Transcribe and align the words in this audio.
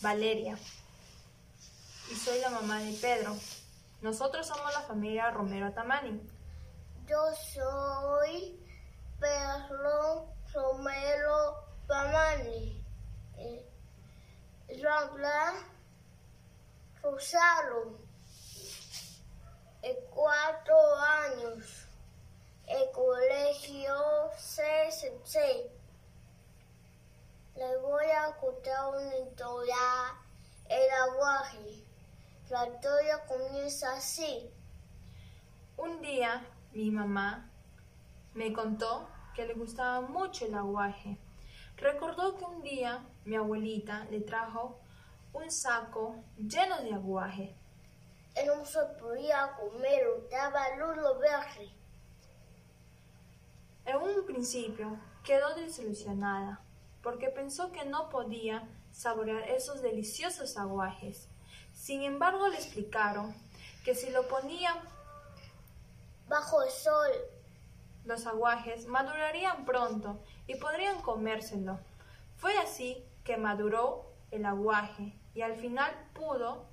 Valeria 0.00 0.56
y 2.10 2.14
soy 2.14 2.40
la 2.40 2.50
mamá 2.50 2.80
de 2.80 2.92
Pedro. 2.94 3.36
Nosotros 4.00 4.46
somos 4.46 4.72
la 4.72 4.80
familia 4.82 5.30
Romero 5.30 5.72
Tamani. 5.72 6.20
Yo 7.06 7.18
soy 7.52 8.58
Pedro 9.20 10.34
Romero 10.52 11.66
Tamani. 11.86 12.82
Eh, 13.36 13.70
Rambla 14.82 15.54
Rosario. 17.02 17.98
Eh, 19.82 20.08
cuatro 20.10 20.96
años. 20.96 21.86
El 22.66 22.90
colegio 22.92 24.30
CCC. 24.36 25.70
Le 27.56 27.76
voy 27.78 28.06
a 28.10 28.36
historia. 28.98 29.76
El 30.68 30.90
aguaje. 30.90 31.84
La 32.48 32.68
historia 32.68 33.24
comienza 33.26 33.92
así. 33.96 34.50
Un 35.76 36.00
día 36.00 36.44
mi 36.72 36.90
mamá 36.90 37.50
me 38.34 38.52
contó 38.52 39.08
que 39.34 39.46
le 39.46 39.54
gustaba 39.54 40.00
mucho 40.00 40.46
el 40.46 40.54
aguaje. 40.54 41.18
Recordó 41.76 42.36
que 42.36 42.44
un 42.44 42.62
día 42.62 43.04
mi 43.24 43.36
abuelita 43.36 44.04
le 44.10 44.20
trajo 44.20 44.80
un 45.32 45.50
saco 45.50 46.16
lleno 46.36 46.82
de 46.82 46.94
aguaje. 46.94 47.54
Él 48.34 48.46
no 48.46 48.64
se 48.64 48.80
podía 49.00 49.52
comer, 49.58 50.04
daba 50.30 50.76
luz 50.76 50.96
verde. 51.20 51.72
En 53.84 53.96
un 53.96 54.26
principio 54.26 54.98
quedó 55.24 55.54
desilusionada 55.54 56.60
porque 57.02 57.28
pensó 57.28 57.72
que 57.72 57.84
no 57.84 58.08
podía 58.08 58.68
saborear 58.92 59.48
esos 59.50 59.82
deliciosos 59.82 60.56
aguajes. 60.56 61.28
Sin 61.72 62.02
embargo, 62.02 62.48
le 62.48 62.56
explicaron 62.56 63.34
que 63.84 63.94
si 63.94 64.10
lo 64.10 64.28
ponían 64.28 64.76
bajo 66.28 66.62
el 66.62 66.70
sol, 66.70 67.10
los 68.04 68.26
aguajes 68.26 68.86
madurarían 68.86 69.64
pronto 69.64 70.22
y 70.46 70.56
podrían 70.56 71.00
comérselo. 71.02 71.78
Fue 72.36 72.56
así 72.58 73.04
que 73.24 73.36
maduró 73.36 74.12
el 74.30 74.44
aguaje 74.44 75.14
y 75.34 75.42
al 75.42 75.56
final 75.56 75.92
pudo, 76.14 76.66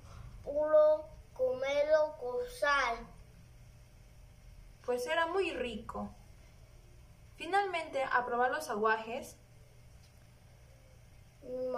pudo 0.44 1.10
comerlo 1.34 2.16
con 2.20 2.38
sal. 2.60 3.08
Pues 4.86 5.06
era 5.06 5.28
muy 5.28 5.52
rico. 5.52 6.10
Finalmente, 7.36 8.04
a 8.04 8.26
probar 8.26 8.52
los 8.52 8.70
aguajes, 8.70 9.38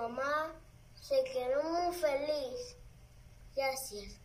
mamá 0.09 0.55
se 0.95 1.23
quedó 1.25 1.63
muy 1.63 1.95
feliz. 1.95 2.75
Gracias. 3.55 4.19